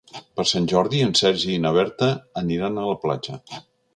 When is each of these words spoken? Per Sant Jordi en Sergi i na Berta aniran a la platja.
Per 0.37 0.45
Sant 0.51 0.63
Jordi 0.71 1.01
en 1.07 1.11
Sergi 1.19 1.51
i 1.55 1.59
na 1.67 1.73
Berta 1.77 2.09
aniran 2.43 2.79
a 2.85 2.89
la 2.93 2.99
platja. 3.07 3.39